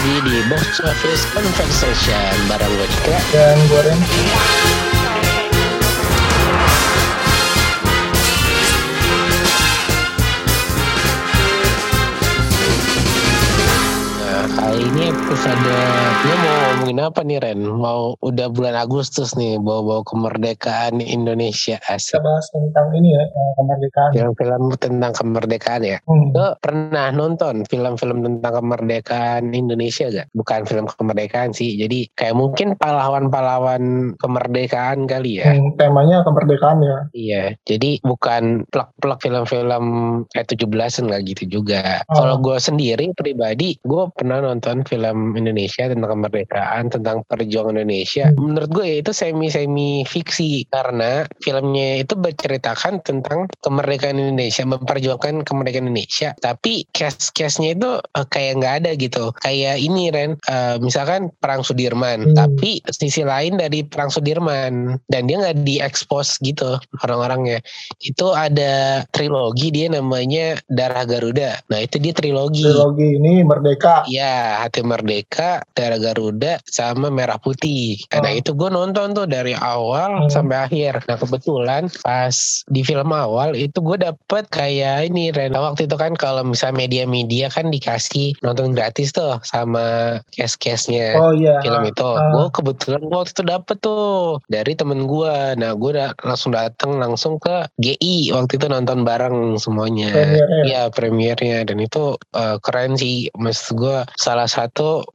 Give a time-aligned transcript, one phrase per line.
[0.00, 3.20] lagi di Box Office Conversation bareng gue Cika.
[3.36, 4.89] Dan gue Ren.
[14.90, 15.62] Ini episode
[16.20, 17.62] gue mau ngomongin apa nih Ren?
[17.62, 22.18] Mau udah bulan Agustus nih, bawa-bawa kemerdekaan Indonesia Kita asik.
[22.18, 24.10] bahas tentang ini ya, eh, kemerdekaan.
[24.18, 25.96] Film-film tentang kemerdekaan ya.
[26.10, 26.34] Hmm.
[26.34, 30.26] Lo pernah nonton film-film tentang kemerdekaan Indonesia gak?
[30.34, 35.54] Bukan film kemerdekaan sih, jadi kayak mungkin pahlawan-pahlawan kemerdekaan kali ya.
[35.54, 36.98] Hmm, temanya kemerdekaan ya.
[37.14, 39.84] Iya, jadi bukan plak-plak film-film
[40.34, 42.02] kayak 17-an nggak gitu juga.
[42.10, 42.18] Oh.
[42.18, 48.30] Kalau gue sendiri pribadi, gue pernah nonton film Indonesia tentang kemerdekaan, tentang perjuangan Indonesia.
[48.32, 48.52] Hmm.
[48.52, 56.32] Menurut gue itu semi-semi fiksi karena filmnya itu berceritakan tentang kemerdekaan Indonesia, memperjuangkan kemerdekaan Indonesia.
[56.38, 59.32] Tapi case-case-nya itu eh, kayak nggak ada gitu.
[59.40, 62.36] Kayak ini Ren, eh, misalkan perang Sudirman, Hmm.
[62.36, 67.60] tapi sisi lain dari perang Sudirman dan dia nggak diekspos gitu orang-orangnya.
[68.00, 71.60] Itu ada trilogi dia namanya Darah Garuda.
[71.70, 72.64] Nah itu dia trilogi.
[72.64, 74.04] Trilogi ini merdeka.
[74.10, 77.98] Ya, Hati Merdeka, Darah Garuda, sama Merah Putih.
[78.14, 78.38] Nah Oh.
[78.38, 80.30] itu gue nonton tuh dari awal Hmm.
[80.30, 81.02] sampai akhir.
[81.10, 85.50] Nah kebetulan pas di film awal itu gue dapet kayak ini Ren.
[85.50, 91.58] Waktu itu kan kalau misalnya media-media kan dikasih nonton gratis tuh sama case-case-nya Oh iya.
[91.60, 92.06] film itu.
[92.06, 92.30] Ah.
[92.30, 95.34] Gue kebetulan gua waktu itu dapet tuh dari temen gue.
[95.58, 100.14] Nah gue udah langsung dateng langsung ke GI waktu itu nonton bareng semuanya.
[100.14, 100.62] Premiernya.
[100.62, 103.26] Iya premiernya dan itu eh, keren sih.
[103.34, 104.59] Maksud gue salah satu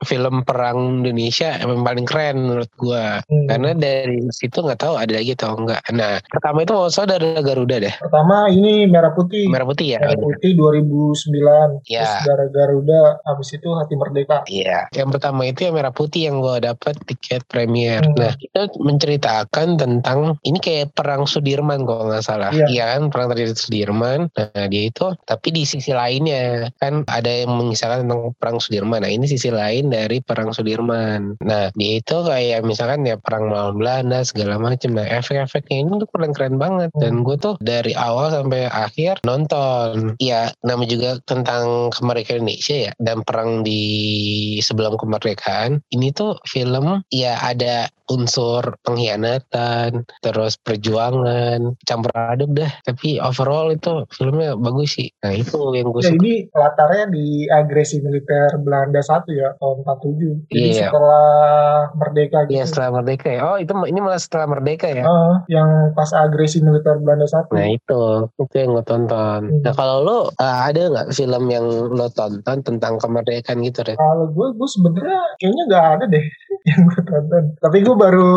[0.06, 3.06] film perang Indonesia yang paling keren menurut gue.
[3.22, 3.48] Hmm.
[3.50, 5.82] Karena dari situ nggak tahu ada lagi atau enggak.
[5.92, 7.96] Nah pertama itu maksudnya dari Garuda deh.
[8.00, 9.46] Pertama ini merah putih.
[9.52, 10.00] Merah putih ya.
[10.02, 11.86] Merah putih 2009.
[11.90, 12.06] Ya.
[12.06, 13.02] Terus Darah Garuda.
[13.26, 14.38] Habis itu Hati Merdeka.
[14.48, 18.02] Iya, yang pertama itu yang merah putih yang gue dapat tiket premier.
[18.02, 18.16] Hmm.
[18.16, 22.52] Nah, itu menceritakan tentang ini kayak perang Sudirman kalau nggak salah.
[22.54, 22.66] Iya.
[22.70, 24.20] Iya kan, perang terjadi di Sudirman.
[24.32, 29.04] Nah, dia itu tapi di sisi lainnya kan ada yang mengisahkan tentang perang Sudirman.
[29.04, 31.36] Nah, ini sisi lain dari perang Sudirman.
[31.44, 34.96] Nah, dia itu kayak misalkan ya perang melawan Belanda segala macam.
[34.96, 36.90] Nah, efek-efeknya ini tuh keren-keren banget.
[36.96, 40.16] Dan gue tuh dari awal sampai akhir nonton.
[40.24, 43.84] Ya, nama juga tentang kemerdekaan Indonesia ya dan perang di
[44.64, 45.84] sebelum kemerdekaan.
[45.92, 52.70] Ini tuh film ya ada unsur pengkhianatan, terus perjuangan, campur aduk dah.
[52.86, 55.10] Tapi overall itu filmnya bagus sih.
[55.26, 56.22] Nah itu yang gue Ya suka.
[56.22, 60.50] ini latarnya di agresi militer Belanda 1 ya tahun 47.
[60.52, 60.90] Jadi Iya.
[60.90, 61.30] setelah
[61.96, 62.54] merdeka gitu.
[62.54, 63.42] Iya setelah merdeka ya.
[63.46, 65.04] Oh itu ini malah setelah merdeka ya.
[65.06, 67.50] Ah, yang pas agresi militer Belanda 1.
[67.56, 69.42] Nah itu, itu yang gue tonton.
[69.50, 69.62] Hmm.
[69.64, 73.98] Nah kalau lo uh, ada nggak film yang lo tonton tentang kemerdekaan gitu Ren?
[73.98, 76.26] Kalau gue, gue sebenarnya kayaknya nggak ada deh
[76.66, 77.44] yang gue tonton.
[77.58, 78.32] Tapi gue baru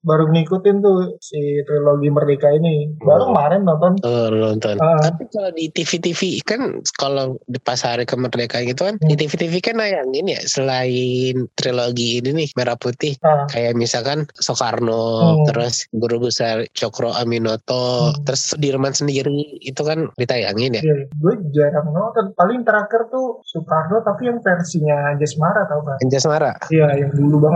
[0.00, 2.94] baru ngikutin tuh si trilogi Merdeka ini.
[2.96, 3.28] Baru Oh.
[3.28, 3.92] kemarin nonton.
[4.00, 4.78] Oh, nonton.
[4.78, 5.02] Ah.
[5.02, 6.60] Tapi kalau di TV-TV kan
[6.94, 9.08] kalau di pas hari kemerdekaan gitu kan Hmm.
[9.08, 15.04] di TV-TV kan nayangin ya selain trilogi ini nih Merah Putih Ah, kayak misalkan Soekarno,
[15.34, 15.44] Hmm.
[15.46, 18.22] terus Guru Besar Cokro Aminoto, Hmm.
[18.22, 19.26] terus Sudirman sendiri
[19.58, 20.82] itu kan ditayangin ya.
[20.82, 22.30] iya, gue jarang nonton.
[22.32, 25.98] Paling terakhir tuh Soekarno tapi yang versinya Jasmara tau gak?
[26.00, 26.52] Anjasmara.
[26.68, 27.55] Iya yang dulu banget.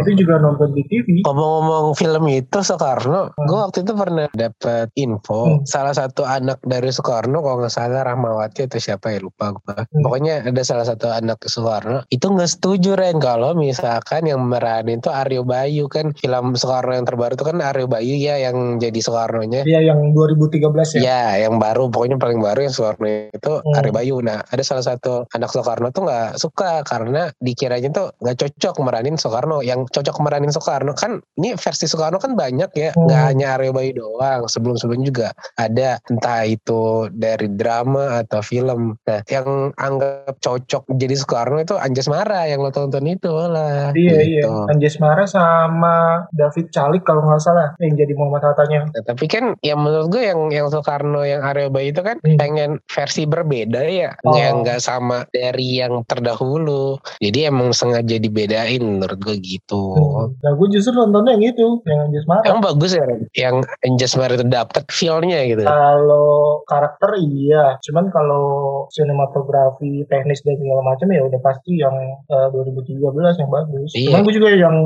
[0.00, 1.06] Itu juga nonton di TV.
[1.24, 3.46] Ngomong-ngomong film itu Soekarno, Hmm.
[3.46, 5.62] gue waktu itu pernah dapat info Hmm.
[5.64, 9.74] salah satu anak dari Soekarno kalau nggak salah Rahmawati atau siapa ya lupa gue.
[9.76, 10.02] Hmm.
[10.02, 15.10] Pokoknya ada salah satu anak Soekarno itu nggak setuju Ren kalau misalkan yang meranin itu
[15.10, 19.62] Aryo Bayu kan film Soekarno yang terbaru itu kan Aryo Bayu ya yang jadi Soekarno-nya.
[19.64, 21.00] Iya yang 2013 ya.
[21.00, 23.76] Ya, yang baru pokoknya paling baru yang Soekarno itu Hmm.
[23.76, 24.14] Aryo Bayu.
[24.20, 29.16] Nah, ada salah satu anak Soekarno tuh nggak suka karena dikiranya tuh nggak cocok meranin
[29.16, 29.39] Soekarno.
[29.60, 33.06] Yang cocok meranin Soekarno kan ini versi Soekarno kan banyak ya, Hmm.
[33.08, 34.44] nggak hanya Aryo Bayu doang.
[34.44, 38.96] Sebelum-sebelum juga ada entah itu dari drama atau film.
[39.06, 43.94] Nah, yang anggap cocok jadi Soekarno itu Anjas Mara yang lo tonton itu lah.
[43.94, 44.42] Iya iya.
[44.42, 44.52] Gitu.
[44.70, 48.80] Anjasmara sama David Calik kalau nggak salah yang jadi Muhammad Hattanya.
[48.90, 52.36] Nah, tapi kan yang menurut gue yang yang Soekarno yang Aryo Bayu itu kan Hmm.
[52.36, 54.34] pengen versi berbeda ya, Oh.
[54.34, 56.98] yang nggak sama dari yang terdahulu.
[57.20, 59.82] Jadi emang sengaja dibedain menurut gue gitu.
[59.94, 60.34] Hmm.
[60.42, 62.42] Nah gue justru nontonnya yang itu, yang Anjasmara.
[62.48, 63.04] Emang bagus ya
[63.36, 65.62] yang Anjasmara itu dapet feel-nya gitu.
[65.62, 68.44] Kalau karakter iya, cuman kalau
[68.90, 71.94] sinematografi, teknis dan segala macam ya udah pasti yang
[72.30, 73.90] uh, 2013 yang bagus.
[73.94, 74.06] Iya.
[74.10, 74.76] Cuman gue juga yang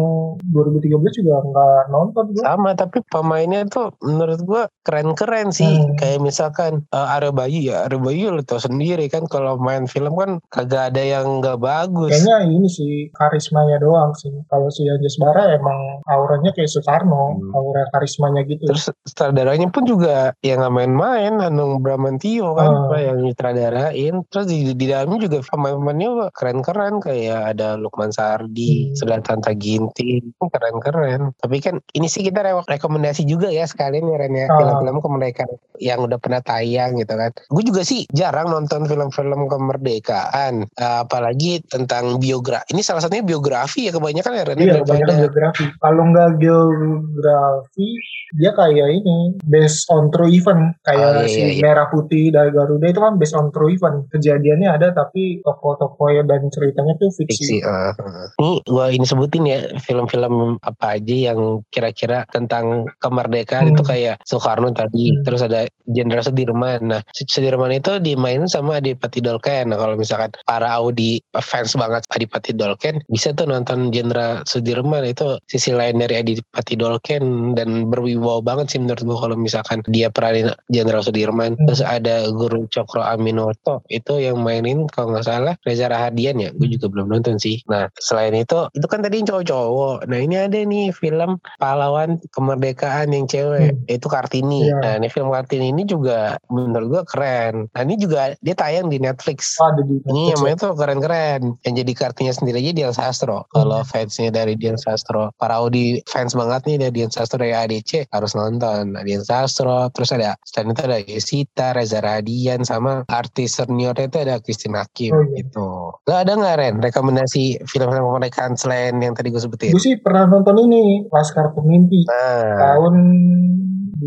[0.52, 2.42] 2013 juga nggak nonton gue.
[2.42, 5.68] Sama tapi pemainnya tuh menurut gua keren-keren sih.
[5.80, 5.96] Hmm.
[5.96, 10.14] Kayak misalkan uh, Arya Bayu ya, Arya Bayu lo tau sendiri kan kalau main film
[10.18, 12.10] kan kagak ada yang nggak bagus.
[12.10, 14.33] Kayaknya ini sih karismanya doang sih.
[14.46, 17.50] Kalau si Anjas Bara emang auranya kayak Soekarno, Hmm.
[17.52, 18.64] aura karismanya gitu.
[18.66, 22.90] Terus sutradaranya pun juga yang nggak main-main, Anung Bramantio kan.
[22.90, 24.14] Pak, yang nyutradarain.
[24.28, 29.52] Terus di, di dalamnya juga pemain-pemainnya keren-keren kayak ada Lukman Sardi, Hmm.
[29.54, 31.32] Ginting, keren-keren.
[31.36, 34.58] Tapi kan ini sih kita re- rekomendasi juga ya sekalian ya Ren ya Oh.
[34.58, 37.30] film-film kemerdekaan yang udah pernah tayang gitu kan.
[37.50, 42.70] Gue juga sih jarang nonton film-film kemerdekaan, apalagi tentang biografi.
[42.70, 45.64] Ini salah satunya biografi ya kebanyakan ya Ren ya, Iya, kebanyakan geografi.
[45.80, 47.88] Kalau nggak geografi,
[48.34, 49.16] dia kayak ini
[49.46, 50.74] based on true event.
[50.82, 51.62] Kayak Oh, iya, si iya, iya.
[51.62, 54.06] Merah Putih dari Garuda itu kan based on true event.
[54.10, 57.34] Kejadiannya ada tapi tokoh-tokohnya dan ceritanya tuh fiksi.
[57.34, 57.56] fiksi.
[57.64, 58.28] ah, ah.
[58.38, 63.72] Ini gua ini sebutin ya film-film apa aja yang kira-kira tentang kemerdekaan Hmm.
[63.74, 65.22] itu kayak Soekarno tadi, Hmm.
[65.22, 66.80] terus ada Jenderal Sudirman.
[66.88, 69.70] Nah, Sudirman itu dimainin sama Adipati Dolken.
[69.70, 74.03] Nah, kalau misalkan para Audi fans banget Adipati Dolken, bisa tuh nonton Jenderal
[74.44, 79.80] Sudirman itu sisi lain dari Adipati Dolken dan berwibawa banget sih menurut gua kalau misalkan
[79.88, 81.54] dia peranin Jenderal Sudirman.
[81.56, 81.66] Hmm.
[81.70, 86.68] Terus ada Guru Cokro Aminoto itu yang mainin kalau nggak salah Reza Rahadian ya, gue
[86.68, 87.62] juga belum nonton sih.
[87.70, 90.10] Nah selain itu, itu kan tadi yang cowok-cowok.
[90.10, 93.86] Nah ini ada nih film pahlawan kemerdekaan yang cewek, Hmm.
[93.88, 94.68] yaitu Kartini.
[94.68, 94.76] Iya.
[94.82, 97.54] Nah ini film Kartini ini juga menurut gue keren.
[97.72, 99.56] Nah ini juga dia tayang di Netflix.
[99.62, 100.34] Oh, Ini Netflix ya.
[100.36, 101.40] namanya tuh keren-keren.
[101.62, 103.46] Yang jadi kartunya sendiri aja Dian Sastro.
[103.50, 108.10] Kalau fansnya dari Dian Sastro, para Audi fans banget nih dari Dian Sastro dari ADC
[108.10, 108.98] harus nonton.
[108.98, 114.18] Nah, Dian Sastro, terus ada selain itu ada Yesita, Reza Radian, sama artis seniornya itu
[114.18, 115.46] ada Christine Hakim Oh, iya.
[115.46, 115.68] gitu.
[115.94, 119.70] Lo ada nggak Ren rekomendasi film-film kemerdekaan selain yang tadi gue sebutin?
[119.70, 122.94] Gue sih pernah nonton ini Laskar Pemimpi Nah, tahun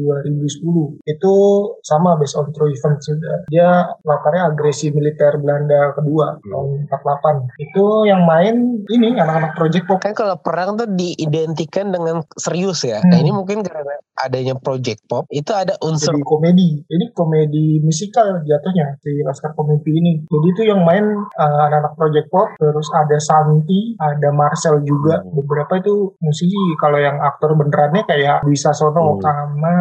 [0.03, 1.33] 2010 itu
[1.81, 3.69] sama based on true event juga dia
[4.03, 8.55] latarnya agresi militer Belanda kedua tahun 48 itu yang main
[8.87, 9.99] ini anak-anak Project Pop.
[9.99, 12.99] Kan kalau perang tuh diidentikan dengan serius ya.
[13.03, 13.23] Nah Hmm.
[13.23, 16.69] ini mungkin karena adanya Project Pop itu ada unsur jadi komedi.
[16.85, 20.13] Ini komedi musikal jatuhnya si Laskar Pemimpi ini.
[20.25, 21.05] Jadi itu yang main
[21.35, 25.19] uh, anak-anak Project Pop terus ada Santi ada Marcel juga.
[25.21, 25.33] Hmm.
[25.37, 26.57] beberapa itu musisi.
[26.77, 29.21] Kalau yang aktor benerannya kayak Dwi Sasono Hmm.
[29.23, 29.75] sama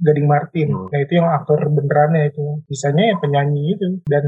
[0.00, 0.86] Gading Martin Hmm.
[0.92, 4.24] nah itu yang aktor benerannya itu sisanya ya penyanyi itu dan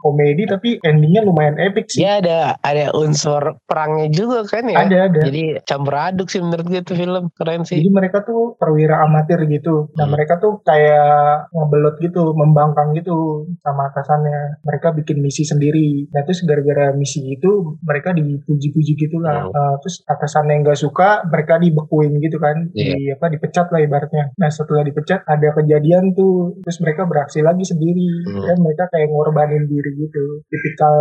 [0.00, 4.84] komedi tapi endingnya lumayan epic sih dia ada ada unsur perangnya juga kan ya.
[4.84, 7.78] ada ada Jadi campur aduk sih menurut gue tuh film keren sih.
[7.80, 9.88] Jadi mereka tuh perwira amatir gitu.
[9.96, 10.12] Nah Hmm.
[10.12, 14.60] mereka tuh kayak ngebelot gitu, membangkang gitu sama atasannya.
[14.66, 16.10] Mereka bikin misi sendiri.
[16.10, 19.46] Nah terus gara-gara misi itu mereka dipuji-puji gitu lah.
[19.46, 19.54] Hmm.
[19.54, 22.56] Eh, terus atasannya yang gak suka, mereka dibekuin gitu kan.
[22.74, 22.94] Iya.
[22.94, 24.24] Di apa dipecat lah ibaratnya.
[24.36, 28.10] Nah setelah dipecat ada kejadian tuh, terus mereka beraksi lagi sendiri.
[28.26, 28.42] Hmm.
[28.44, 30.44] Dan mereka kayak ngorbanin diri gitu.
[30.50, 30.96] Tipikal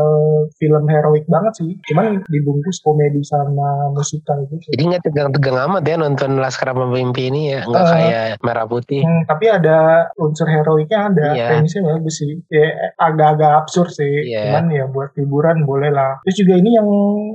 [0.56, 1.72] film heroik banget sih.
[1.92, 4.72] Cuman dibungkus komedi sama musikal gitu.
[4.74, 7.92] Jadi nggak tegang-tegang amat ya nonton Laskar Pemimpi ini ya, nggak Ah.
[7.92, 9.02] kayak Merah Putih.
[9.04, 11.48] Hmm, tapi ada unsur heroiknya ada, Iya.
[11.52, 12.34] premisnya bagus sih.
[12.48, 14.54] Ya, agak-agak absurd sih, Iya.
[14.54, 16.22] cuman ya buat hiburan boleh lah.
[16.24, 16.88] Terus juga ini yang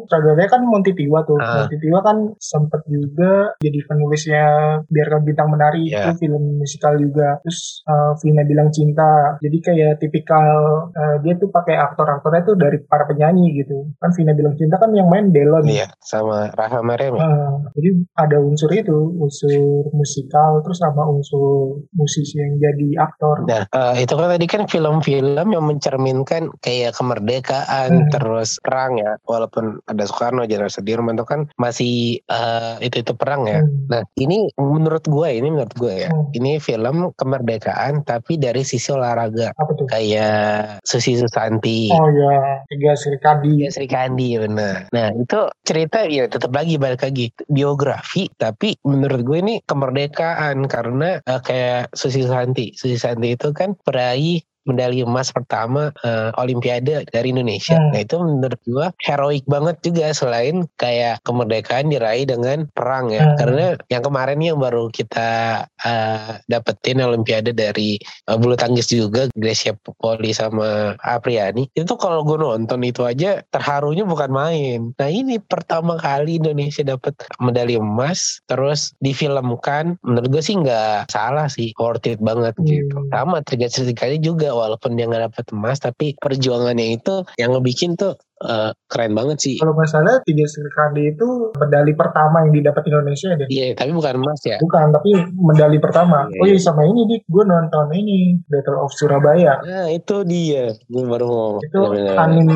[0.07, 1.39] saudaranya kan Monty Tiwa tuh.
[1.41, 1.65] Ah.
[1.67, 4.45] Monty Tiwa kan sempet juga jadi penulisnya
[4.87, 6.11] Biarkan Bintang Menari Iya.
[6.11, 7.39] itu film musikal juga.
[7.47, 9.39] Terus uh, filmnya Bilang Cinta.
[9.39, 10.49] Jadi kayak tipikal
[10.91, 13.95] uh, dia tuh pakai aktor-aktornya tuh dari para penyanyi gitu.
[14.03, 15.65] Kan Vina Bilang Cinta kan yang main Delon.
[15.65, 17.23] Iya, sama Rahel Mariam ya.
[17.25, 23.47] Ah, jadi ada unsur itu, unsur musikal, terus sama unsur musisi yang jadi aktor.
[23.47, 28.11] Nah, eh, itu kan tadi kan film-film yang mencerminkan kayak kemerdekaan, Hmm.
[28.11, 29.17] terus perang ya.
[29.29, 33.61] Walaupun ada Soekarno, Jenderal Sudirman itu kan masih eh, itu itu perang ya.
[33.63, 33.87] Hmm.
[33.91, 36.09] Nah, ini menurut gue, ini menurut gue ya.
[36.09, 36.31] Hmm.
[36.35, 39.53] Ini film kemerdekaan tapi dari sisi olahraga.
[39.57, 39.87] Apa tuh?
[39.89, 41.91] Kayak Susi Susanti.
[41.93, 43.65] Oh ya, Tiga Sri Kandi.
[43.65, 44.89] Ya Sri Kandi benar.
[44.93, 51.21] Nah itu cerita ya tetap lagi balik lagi biografi tapi menurut gue ini kemerdekaan karena
[51.25, 52.73] eh, kayak Susi Santi.
[52.77, 57.77] Susi Santi itu kan peraih medali emas pertama eh, Olimpiade dari Indonesia.
[57.77, 57.93] Hmm.
[57.93, 63.23] Nah itu menurut gue heroik banget juga selain kayak kemerdekaan diraih dengan perang ya.
[63.25, 63.37] Hmm.
[63.39, 69.77] Karena yang kemarin yang baru kita eh, dapetin Olimpiade dari eh, bulu tangkis juga Gracia
[69.77, 74.81] Poli sama Apriani itu kalau gue nonton itu aja terharunya bukan main.
[74.97, 81.47] Nah ini pertama kali Indonesia dapat medali emas terus difilmkan menurut gue sih nggak salah
[81.47, 82.67] sih worth it banget Hmm.
[82.67, 82.97] gitu.
[83.11, 88.15] Sama tiga kali juga walaupun dia nggak dapat emas tapi perjuangannya itu yang ngebikin tuh
[88.45, 89.57] uh, keren banget sih.
[89.59, 93.49] Kalau nggak salah tiga Serikandi itu medali pertama yang didapat Indonesia deh.
[93.49, 94.61] Iya, tapi bukan emas ya.
[94.61, 96.29] Bukan, tapi medali pertama.
[96.31, 99.61] Iya, oh iya, iya sama ini dik, gue nonton ini Battle of Surabaya.
[99.65, 101.55] Nah itu dia, gue baru mau.
[101.65, 102.49] Itu anim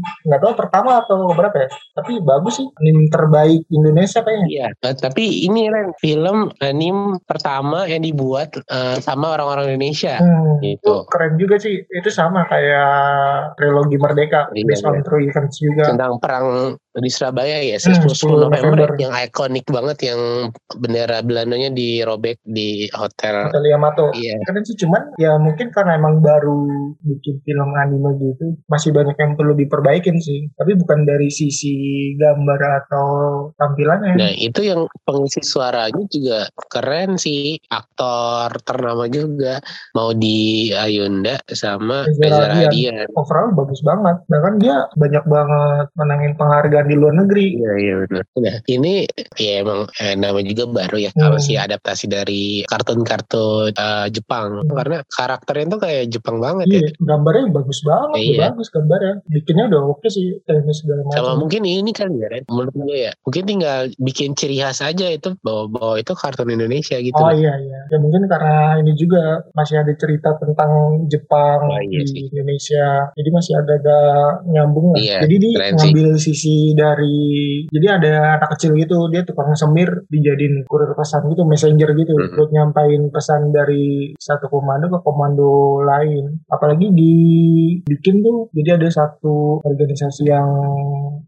[0.00, 4.46] nggak tahu pertama atau berapa ya, tapi bagus sih anim terbaik Indonesia kayaknya.
[4.48, 10.18] Iya, uh, tapi ini kan film anim pertama yang dibuat uh, sama orang-orang Indonesia.
[10.18, 11.04] Hmm, gitu.
[11.04, 15.90] Itu keren juga sih, itu sama kayak trilogi Merdeka, iya, based on true events juga.
[15.90, 16.46] Tentang perang
[16.98, 22.42] di Surabaya ya, 10, hmm, 10 November, November yang ikonik banget yang bendera Belandanya dirobek
[22.42, 23.46] di hotel.
[23.46, 24.10] Hotel Yamato.
[24.10, 24.42] Iya.
[24.42, 26.66] Keren sih cuman ya mungkin karena emang baru
[27.06, 30.50] bikin film anime gitu, masih banyak yang perlu diperbaikin sih.
[30.58, 33.06] Tapi bukan dari sisi gambar atau
[33.54, 34.18] tampilannya.
[34.18, 39.62] Nah itu yang pengisi suaranya juga keren sih, aktor ternama juga
[39.94, 43.06] mau di Ayunda sama Reza Radian.
[43.14, 47.46] Overall bagus banget, bahkan dia banyak banget menangin penghargaan di luar negeri.
[47.56, 48.24] Iya iya benar.
[48.38, 48.92] Nah ini
[49.36, 51.32] ya emang eh, nama juga baru ya hmm.
[51.36, 54.72] masih adaptasi dari kartun-kartun uh, Jepang hmm.
[54.76, 56.90] karena karakternya tuh kayak Jepang banget iya, ya.
[57.00, 58.38] Gambarnya bagus banget, iya.
[58.50, 59.14] bagus gambarnya.
[59.26, 61.16] Bikinnya udah oke sih teknis segala macam.
[61.18, 65.34] Sama mungkin ini kan ya menurut gue ya mungkin tinggal bikin ciri khas aja itu
[65.42, 67.18] bahwa, bahwa itu kartun Indonesia gitu.
[67.18, 67.80] Oh iya iya.
[67.90, 72.22] Ya mungkin karena ini juga masih ada cerita tentang Jepang oh, iya di sih.
[72.30, 73.10] Indonesia.
[73.16, 75.00] Jadi masih ada agak nyambung lah.
[75.00, 76.34] Iya, Jadi dia ngambil sih.
[76.34, 77.20] sisi dari
[77.70, 82.20] jadi ada anak kecil gitu dia tukang semir dijadiin kurir pesan gitu messenger gitu mm
[82.20, 82.36] -hmm.
[82.36, 85.50] buat nyampain pesan dari satu komando ke komando
[85.84, 86.40] lain.
[86.50, 90.48] Apalagi dibikin tuh jadi ada satu organisasi yang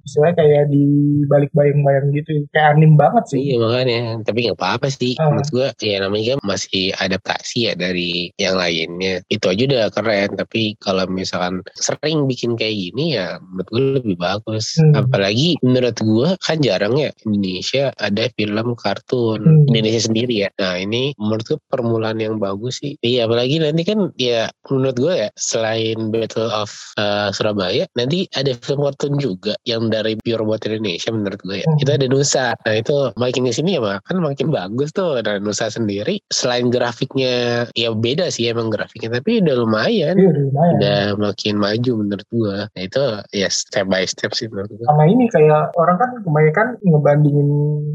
[0.03, 0.85] istilahnya kayak di
[1.31, 3.43] balik bayang-bayang gitu kayak anim banget sih.
[3.55, 4.01] Iya makanya.
[4.27, 5.13] Tapi nggak apa-apa sih.
[5.19, 5.31] Uh.
[5.33, 9.23] menurut gue ya namanya kan masih adaptasi ya dari yang lainnya.
[9.31, 10.31] Itu aja udah keren.
[10.37, 14.75] Tapi kalau misalkan sering bikin kayak gini ya menurut gue lebih bagus.
[14.79, 14.95] Hmm.
[14.97, 19.41] apalagi apalagi menurut gue kan jarang ya Indonesia ada film kartun.
[19.41, 19.65] Hmm.
[19.73, 20.49] Indonesia sendiri ya.
[20.61, 23.01] Nah ini menurut gue permulaan yang bagus sih.
[23.01, 26.69] Iya apalagi nanti kan ya menurut gue ya selain Battle of
[27.01, 31.67] uh, Surabaya nanti ada film kartun juga yang dari pure buat Indonesia menurut gue ya.
[31.67, 31.81] Hmm.
[31.81, 32.47] itu ada Nusa.
[32.69, 36.21] Nah itu makin di sini ya kan makin bagus tuh ada Nusa sendiri.
[36.29, 40.75] Selain grafiknya ya beda sih emang grafiknya tapi udah lumayan, iya, udah, lumayan.
[40.77, 41.01] udah
[41.33, 45.22] makin maju menurut gue nah itu ya step by step sih menurut gue sama ini
[45.23, 47.51] ini kayak orang kan kebanyakan ngebandingin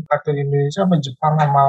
[0.08, 1.66] kartun Indonesia sama Jepang sama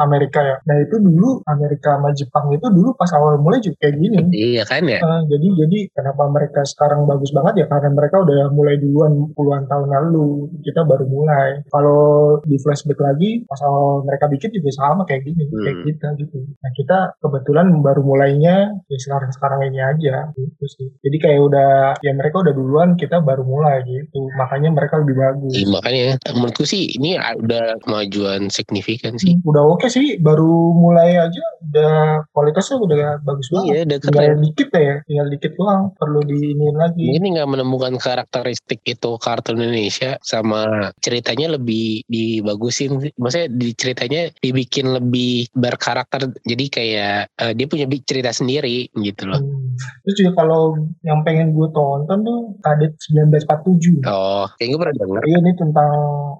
[0.00, 0.56] Amerika ya.
[0.64, 4.16] Nah itu dulu Amerika sama Jepang itu dulu pas awal mulai juga kayak gini.
[4.32, 5.04] Iya kan ya.
[5.04, 9.68] Uh, jadi jadi kenapa mereka sekarang bagus banget ya karena mereka udah mulai duluan puluhan
[9.68, 10.48] tahun lalu.
[10.64, 11.60] Kita baru mulai.
[11.68, 15.64] Kalau di flashback lagi pas awal mereka bikin juga sama kayak gini hmm.
[15.64, 16.38] kayak kita gitu.
[16.64, 20.88] Nah kita kebetulan baru mulainya ya sekarang sekarang ini aja gitu sih.
[21.04, 24.30] Jadi kayak udah ya mereka udah duluan kita baru mulai gitu.
[24.38, 25.52] Makanya mereka lebih bagus.
[25.52, 29.34] Iya, makanya menurutku sih ini udah kemajuan signifikan sih.
[29.34, 33.66] Hmm, udah oke okay sih, baru mulai aja udah kualitasnya udah bagus banget.
[33.66, 34.40] Iya, udah tinggal keren.
[34.46, 37.06] dikit ya, tinggal dikit doang, perlu diinin lagi.
[37.18, 43.10] Ini nggak menemukan karakteristik itu kartun Indonesia sama ceritanya lebih dibagusin.
[43.18, 49.42] Maksudnya di ceritanya dibikin lebih berkarakter, jadi kayak uh, dia punya cerita sendiri gitu loh.
[49.42, 49.74] Hmm.
[50.06, 54.06] Terus juga kalau yang pengen gue tonton tuh Kadet 1947.
[54.06, 55.22] Oh, kayak gue pernah denger.
[55.24, 55.90] Iya ini tentang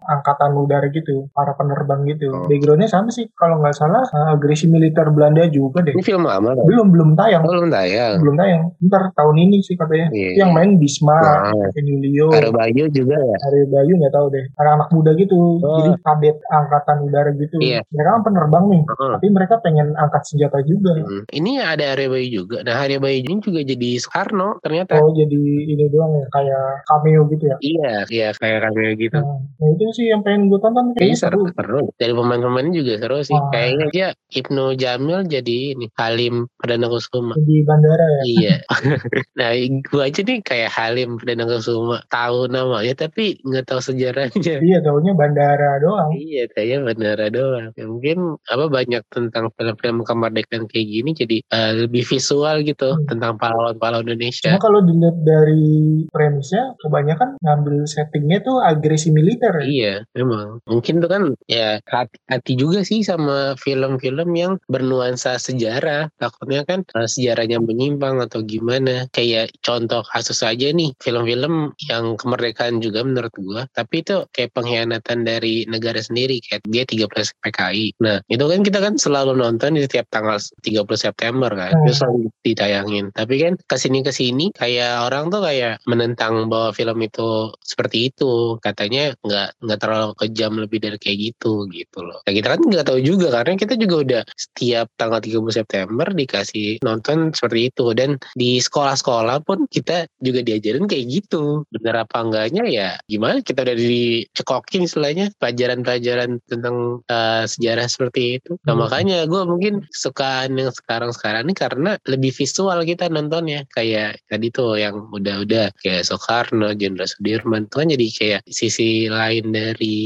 [0.09, 2.29] angkatan udara gitu, para penerbang gitu.
[2.33, 2.49] Oh.
[2.49, 5.93] Backgroundnya sama sih, kalau nggak salah uh, agresi militer Belanda juga deh.
[5.93, 6.65] Ini film lama kan?
[6.65, 7.43] Belum belum tayang.
[7.45, 8.17] Oh, belum tayang.
[8.21, 8.63] Belum tayang.
[8.85, 10.09] Ntar tahun ini sih katanya.
[10.13, 10.45] Yeah.
[10.45, 11.71] Yang main Bisma, nah.
[11.77, 12.29] Emilio.
[12.49, 13.37] Bayu juga ya.
[13.69, 14.45] Bayu nggak tahu deh.
[14.57, 15.77] Ada anak muda gitu, oh.
[15.81, 17.57] jadi kadet angkatan udara gitu.
[17.61, 17.85] Yeah.
[17.93, 19.13] Mereka kan penerbang nih, uh -huh.
[19.21, 20.93] tapi mereka pengen angkat senjata juga.
[20.99, 21.23] Hmm.
[21.29, 22.65] Ini ada Bayu juga.
[22.65, 24.97] Nah Bayu ini juga jadi Soekarno ternyata.
[24.99, 27.57] Oh jadi ini doang ya, kayak cameo gitu ya?
[27.61, 29.19] Iya, iya kayak cameo gitu.
[29.23, 30.93] Nah, nah itu sih yang pengen gue tonton.
[30.99, 31.43] Kayaknya seru.
[31.55, 31.83] seru.
[31.95, 33.39] Dari pemain-pemainnya juga seru sih.
[33.39, 33.51] Wah.
[33.55, 37.35] Kayaknya dia Ibnu Jamil jadi ini Halim Perdana Kusuma.
[37.39, 38.23] Di bandara ya?
[38.27, 38.57] Iya.
[39.39, 42.03] nah gue aja nih kayak Halim Perdana Kusuma.
[42.11, 44.59] Tahu namanya tapi nggak tahu sejarahnya.
[44.59, 46.11] Iya tahunya bandara doang.
[46.19, 47.71] Iya kayaknya bandara doang.
[47.79, 48.19] Ya, mungkin
[48.51, 53.07] apa banyak tentang film-film kemerdekaan kayak gini jadi uh, lebih visual gitu hmm.
[53.07, 54.51] tentang pahlawan-pahlawan Indonesia.
[54.57, 59.67] Cuma kalau dilihat dari premisnya kebanyakan ngambil set settingnya tuh agresi militer ya?
[59.69, 60.65] Iya, memang.
[60.65, 66.09] Mungkin tuh kan ya hati-hati juga sih sama film-film yang bernuansa sejarah.
[66.17, 69.05] Takutnya kan uh, sejarahnya menyimpang atau gimana.
[69.13, 73.69] Kayak contoh kasus aja nih, film-film yang kemerdekaan juga menurut gua.
[73.77, 76.41] Tapi itu kayak pengkhianatan dari negara sendiri.
[76.41, 77.87] Kayak dia 13 PKI.
[78.01, 81.77] Nah, itu kan kita kan selalu nonton di setiap tanggal 30 September kan.
[81.77, 81.85] Hmm.
[81.85, 83.05] Itu selalu ditayangin.
[83.13, 88.59] Tapi kan ke sini-kesini kayak orang tuh kayak menentang bahwa film itu seperti itu.
[88.61, 92.21] Katanya nggak nggak terlalu kejam lebih dari kayak gitu gitu loh.
[92.27, 96.83] Nah kita kan nggak tahu juga karena kita juga udah setiap tanggal 30 September dikasih
[96.85, 101.65] nonton seperti itu dan di sekolah-sekolah pun kita juga diajarin kayak gitu.
[101.73, 108.59] Bener apa enggaknya ya gimana kita udah dicekokin istilahnya pelajaran-pelajaran tentang uh, sejarah seperti itu.
[108.67, 108.83] Nah hmm.
[108.83, 114.77] makanya gue mungkin suka yang sekarang-sekarang ini karena lebih visual kita nontonnya kayak tadi tuh
[114.77, 119.99] yang udah-udah kayak Soekarno, Jenderal Sudirman itu kan jadi kayak sisi lain dari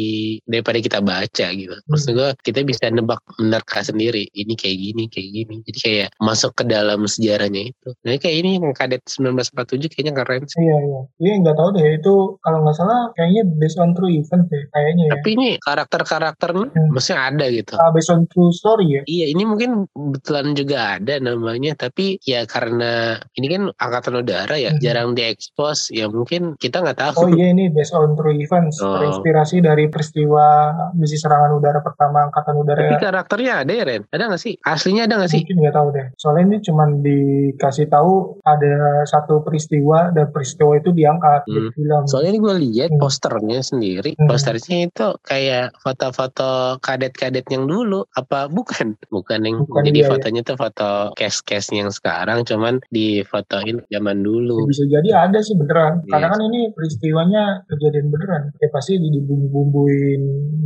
[0.45, 1.75] daripada kita baca gitu.
[1.89, 5.55] Maksud gue kita bisa nebak menerka sendiri ini kayak gini kayak gini.
[5.65, 7.89] Jadi kayak masuk ke dalam sejarahnya itu.
[8.05, 10.61] Nah kayak ini yang kadet 1947 kayaknya keren sih.
[10.61, 11.01] Iya iya.
[11.23, 12.15] Ini nggak tahu deh itu
[12.45, 15.13] kalau nggak salah kayaknya based on true event deh kayaknya ya.
[15.19, 16.91] Tapi ini karakter-karakter hmm.
[16.93, 17.75] maksudnya ada gitu.
[17.79, 19.03] Uh, based on true story ya.
[19.07, 24.75] Iya ini mungkin betulan juga ada namanya tapi ya karena ini kan angkatan udara ya
[24.75, 24.81] hmm.
[24.83, 27.29] jarang diekspos ya mungkin kita nggak tahu.
[27.29, 28.99] Oh iya ini based on true events oh.
[28.99, 32.83] terinspirasi dari peristiwa misi serangan udara pertama angkatan udara.
[32.83, 34.03] Tapi karakternya ada ya Ren?
[34.11, 34.55] Ada nggak sih?
[34.67, 35.43] Aslinya ada nggak sih?
[35.47, 36.07] Mungkin nggak tahu deh.
[36.19, 41.53] Soalnya ini cuma dikasih tahu ada satu peristiwa dan peristiwa itu diangkat hmm.
[41.53, 42.03] di film.
[42.09, 43.01] Soalnya ini gue lihat hmm.
[43.01, 44.11] posternya sendiri.
[44.17, 44.27] Hmm.
[44.27, 48.09] Posternya itu kayak foto-foto kadet-kadet yang dulu.
[48.17, 48.97] Apa bukan?
[49.13, 50.13] Bukan yang bukan jadi iya, iya.
[50.17, 50.49] fotonya iya.
[50.49, 54.65] tuh foto case-case yang sekarang cuman difotoin zaman dulu.
[54.65, 56.03] Ya, bisa jadi ada sih beneran.
[56.07, 56.11] Yes.
[56.15, 58.43] Karena kan ini peristiwanya kejadian beneran.
[58.63, 60.23] Ya pasti dibumbu-bumbuin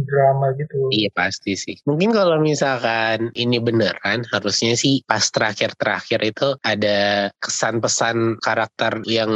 [0.06, 0.78] drama gitu.
[0.94, 1.76] Iya pasti sih.
[1.84, 9.30] Mungkin kalau misalkan ini beneran harusnya sih pas terakhir-terakhir itu ada kesan pesan karakter yang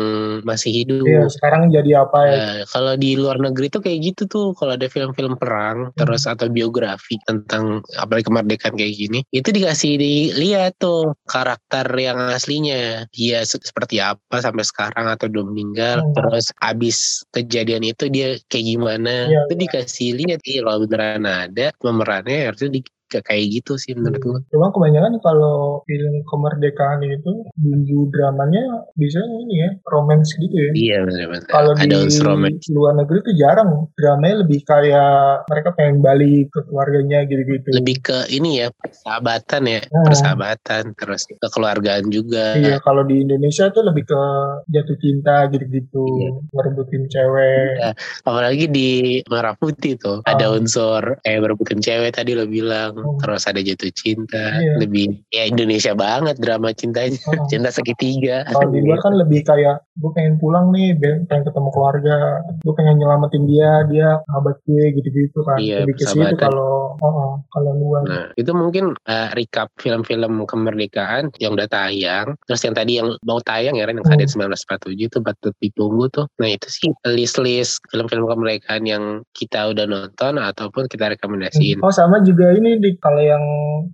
[0.47, 1.05] masih hidup.
[1.05, 2.35] Iya, sekarang jadi apa ya?
[2.35, 5.97] Nah, kalau di luar negeri tuh kayak gitu tuh kalau ada film-film perang hmm.
[5.99, 13.07] terus atau biografi tentang apalagi kemerdekaan kayak gini, itu dikasih dilihat tuh karakter yang aslinya
[13.11, 16.15] dia seperti apa sampai sekarang atau udah meninggal hmm.
[16.15, 19.61] terus abis kejadian itu dia kayak gimana ya, itu ya.
[19.65, 22.81] dikasih lihat iya kalau beneran ada pemerannya harusnya di,
[23.19, 24.39] kayak gitu sih menurut gue.
[24.55, 30.71] Cuma kebanyakan kalau film kemerdekaan itu bumbu dramanya bisa ini ya romance gitu ya.
[30.79, 31.51] Iya benar-benar.
[31.51, 37.69] Kalau di luar negeri tuh jarang dramanya lebih kayak mereka pengen balik ke keluarganya gitu-gitu.
[37.75, 40.05] Lebih ke ini ya persahabatan ya hmm.
[40.07, 42.55] persahabatan terus kekeluargaan juga.
[42.55, 44.23] Iya kalau di Indonesia tuh lebih ke
[44.71, 46.31] jatuh cinta gitu-gitu iya.
[46.55, 47.71] ngerebutin cewek.
[47.81, 47.91] Iya.
[48.23, 48.91] Apalagi di
[49.27, 50.31] Merah Putih tuh hmm.
[50.31, 50.57] ada ah.
[50.57, 53.19] unsur eh berebutin cewek tadi lo bilang oh.
[53.21, 54.61] terus ada jatuh cinta.
[54.61, 54.75] Iya.
[54.83, 57.17] lebih ya Indonesia banget drama cintanya.
[57.29, 57.47] Oh.
[57.51, 58.49] cinta segitiga.
[58.49, 60.97] Kalau di luar kan lebih kayak gue pengen pulang nih
[61.29, 62.17] pengen ketemu keluarga.
[62.65, 65.59] Gue pengen nyelamatin dia dia sahabat gue gitu-gitu kan.
[65.61, 68.03] Iya, lebih ke situ kalau oh, oh, kalau luar.
[68.07, 72.35] Nah itu mungkin uh, recap film-film kemerdekaan yang udah tayang.
[72.49, 74.55] Terus yang tadi yang mau tayang ya yang kadet hmm.
[74.57, 76.27] 1947 itu patut ditunggu tuh.
[76.41, 81.83] Nah itu sih list-list film-film kemerdekaan yang kita udah nonton ataupun kita rekomendasiin.
[81.83, 83.45] Oh sama juga ini di kalau yang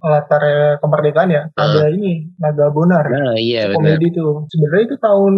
[0.01, 0.43] latar
[0.81, 1.61] kemerdekaan ya uh.
[1.61, 3.05] ada ini Naga Bonar.
[3.11, 4.49] Nah, iya Komedi tuh.
[4.49, 5.35] Sebenarnya itu tahun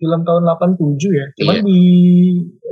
[0.00, 1.26] film tahun 87 ya.
[1.38, 1.66] Cuman iya.
[1.66, 1.82] di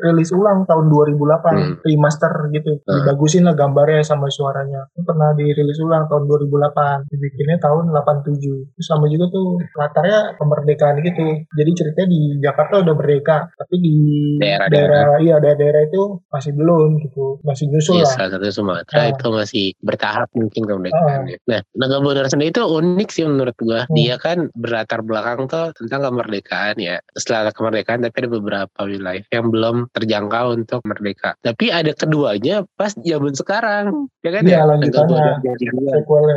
[0.02, 1.74] rilis ulang tahun 2008 hmm.
[1.86, 2.72] remaster gitu.
[2.82, 3.00] Uh.
[3.00, 4.90] Dibagusin lah gambarnya sama suaranya.
[4.92, 7.06] Itu pernah dirilis ulang tahun 2008.
[7.12, 8.74] Dibikinnya tahun 87.
[8.74, 11.26] Terus sama juga tuh latarnya kemerdekaan gitu.
[11.54, 13.96] Jadi ceritanya di Jakarta udah merdeka, tapi di
[14.42, 17.38] daerah, daerah iya daerah-daerah itu masih belum gitu.
[17.46, 18.14] Masih nyusul iya, lah.
[18.16, 19.08] Salah satu Sumatera nah.
[19.12, 21.36] itu masih bertahap tahap mungkin kemerdekaannya.
[21.44, 21.48] Uh.
[21.52, 23.84] Nah, Naga Bonar sendiri itu unik sih menurut gua.
[23.84, 23.94] Hmm.
[23.94, 26.96] Dia kan berlatar belakang tuh tentang kemerdekaan ya.
[27.12, 31.34] Setelah kemerdekaan tapi ada beberapa wilayah yang belum terjangkau untuk merdeka.
[31.42, 34.10] Tapi ada keduanya pas zaman sekarang.
[34.24, 34.62] Ya kan ya?
[35.06, 35.92] Bonar jadi dua.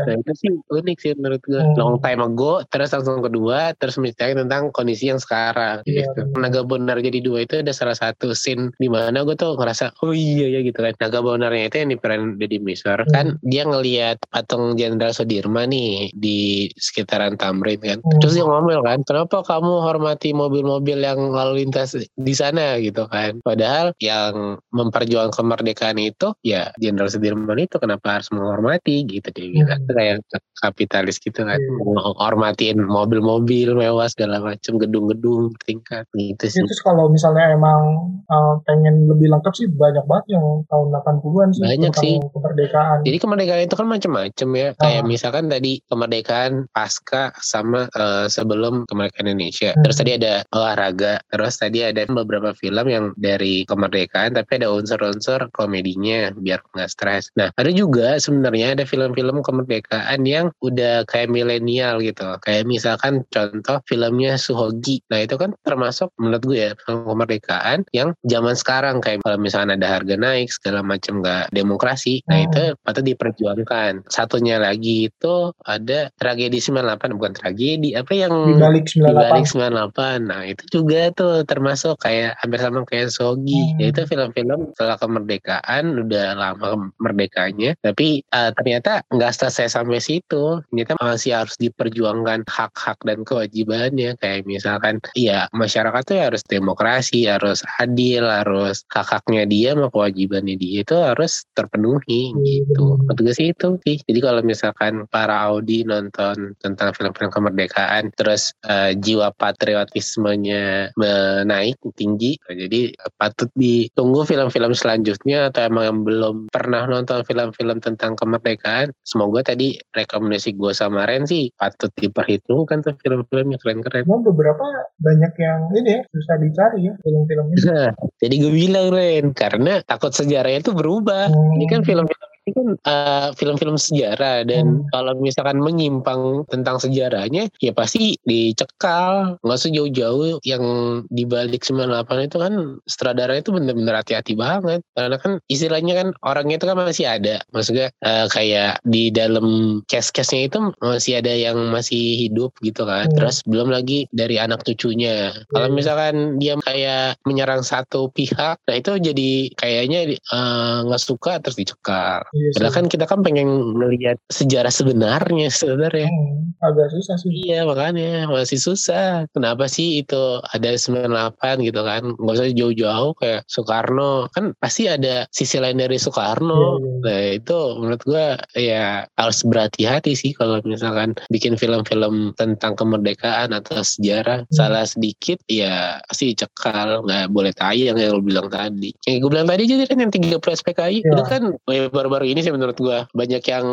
[0.05, 1.61] Nah, itu sih unik sih menurut gua.
[1.63, 1.75] Hmm.
[1.79, 6.05] Long time ago terus langsung kedua terus menceritakan tentang kondisi yang sekarang yeah.
[6.05, 6.21] gitu.
[6.37, 10.13] Naga Bonar jadi dua itu ada salah satu scene di mana gue tuh ngerasa oh
[10.13, 10.93] iya ya gitu kan.
[11.01, 13.11] Naga Bonarnya itu yang diperan Deddy Miswar hmm.
[13.13, 17.97] kan dia ngelihat patung Jenderal Sudirman nih di sekitaran Tamrin kan.
[18.03, 18.19] Hmm.
[18.21, 23.38] Terus dia ngomel kan, kenapa kamu hormati mobil-mobil yang lalu lintas di sana gitu kan.
[23.41, 29.81] Padahal yang memperjuangkan kemerdekaan itu ya Jenderal Sudirman itu kenapa harus menghormati gitu dia bilang
[29.85, 29.91] hmm.
[29.93, 30.17] kayak
[30.59, 31.79] kapitalis gitu kan yeah.
[31.87, 36.63] menghormatiin mobil-mobil mewah segala macam gedung-gedung tingkat gitu sih.
[36.63, 37.81] Terus kalau misalnya emang
[38.27, 42.97] uh, pengen lebih lengkap sih banyak banget yang tahun 80-an sih banyak sih kemerdekaan.
[43.07, 44.67] Jadi kemerdekaan itu kan macam-macam ya.
[44.67, 44.73] Ah.
[44.83, 49.73] Kayak misalkan tadi kemerdekaan pasca sama uh, sebelum kemerdekaan Indonesia.
[49.73, 49.83] Hmm.
[49.87, 55.53] Terus tadi ada olahraga, terus tadi ada beberapa film yang dari kemerdekaan tapi ada unsur-unsur
[55.53, 57.29] komedinya biar nggak stres.
[57.37, 62.25] Nah, ada juga sebenarnya ada film-film kemerdekaan yang udah kayak milenial gitu.
[62.41, 65.05] Kayak misalkan contoh filmnya Suhogi.
[65.13, 69.77] Nah, itu kan termasuk menurut gue ya film kemerdekaan yang zaman sekarang kayak kalau misalkan
[69.77, 72.25] ada harga naik segala macam nggak demokrasi.
[72.25, 72.79] Nah, itu hmm.
[72.81, 74.09] patut diperjuangkan.
[74.09, 79.05] Satunya lagi itu ada tragedi 98 bukan tragedi apa yang di balik 98.
[79.05, 80.29] Di balik 98.
[80.29, 83.75] Nah, itu juga tuh termasuk kayak hampir sama kayak Sogi.
[83.75, 83.79] Hmm.
[83.83, 90.63] Yaitu film-film setelah kemerdekaan udah lama merdekanya tapi uh, ternyata nggak selesai sampai situ.
[90.71, 97.59] Ternyata masih harus diperjuangkan hak-hak dan kewajibannya kayak misalkan ya masyarakat tuh harus demokrasi, harus
[97.83, 102.39] adil, harus hak-haknya dia sama kewajibannya dia itu harus terpenuhi hmm.
[102.45, 102.95] gitu.
[103.03, 103.97] Menurut sih itu sih.
[104.07, 112.37] Jadi kalau misalkan para Audi nonton tentang film-film kemerdekaan terus uh, jiwa patriotismenya menaik tinggi
[112.47, 118.93] jadi patut ditunggu film-film selanjutnya atau emang yang belum pernah nonton film-film tentang kemerdekaan.
[119.07, 124.05] Semoga tadi rekomendasi gue sama Ren sih patut diperhitungkan tuh film-filmnya keren-keren.
[124.05, 124.65] Memang beberapa
[124.99, 127.89] banyak yang ini ya susah dicari ya film-filmnya nah,
[128.21, 131.31] jadi gue bilang Ren karena takut sejarahnya itu berubah.
[131.31, 131.55] Hmm.
[131.57, 134.89] ini kan film-film ini kan uh, film-film sejarah dan hmm.
[134.93, 140.63] kalau misalkan menyimpang tentang sejarahnya ya pasti dicekal nggak usah jauh-jauh yang
[141.11, 142.53] dibalik 98 itu kan
[142.87, 147.87] sutradara itu bener-bener hati-hati banget karena kan istilahnya kan orangnya itu kan masih ada maksudnya
[148.03, 153.15] uh, kayak di dalam case-case-nya itu masih ada yang masih hidup gitu kan hmm.
[153.17, 155.75] terus belum lagi dari anak cucunya kalau hmm.
[155.75, 161.57] misalkan dia kayak menyerang satu pihak nah itu jadi kayaknya eh, nggak uh, suka terus
[161.59, 166.05] dicekal Iya Padahal kan kita kan pengen melihat sejarah sebenarnya sebenarnya.
[166.05, 167.29] Hmm, agak susah sih.
[167.49, 169.25] Iya makanya masih susah.
[169.33, 172.03] Kenapa sih itu ada 98 gitu kan?
[172.13, 174.29] Gak usah jauh-jauh kayak Soekarno.
[174.35, 176.77] Kan pasti ada sisi lain dari Soekarno.
[176.77, 176.99] Iya, iya.
[177.01, 183.81] Nah itu menurut gua ya harus berhati-hati sih kalau misalkan bikin film-film tentang kemerdekaan atau
[183.81, 184.45] sejarah.
[184.45, 184.53] Hmm.
[184.53, 187.01] Salah sedikit ya pasti cekal.
[187.09, 188.93] Nggak boleh tayang yang lo bilang tadi.
[189.09, 191.01] Yang gue bilang tadi jadi kan yang 30 SPKI.
[191.01, 191.11] Ya.
[191.15, 193.67] Itu kan baru-baru ini sih menurut gue banyak yang